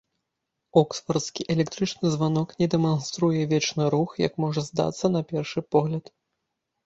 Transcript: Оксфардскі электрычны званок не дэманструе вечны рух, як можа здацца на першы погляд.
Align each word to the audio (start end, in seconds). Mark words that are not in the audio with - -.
Оксфардскі 0.79 1.41
электрычны 1.55 2.07
званок 2.15 2.55
не 2.63 2.67
дэманструе 2.75 3.41
вечны 3.53 3.83
рух, 3.95 4.17
як 4.27 4.33
можа 4.45 4.61
здацца 4.69 5.05
на 5.17 5.21
першы 5.33 5.59
погляд. 5.77 6.05